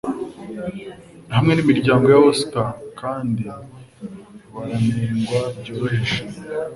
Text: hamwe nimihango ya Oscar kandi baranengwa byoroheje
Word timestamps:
hamwe 1.35 1.51
nimihango 1.53 2.07
ya 2.13 2.21
Oscar 2.29 2.67
kandi 3.01 3.43
baranengwa 4.53 5.41
byoroheje 5.59 6.19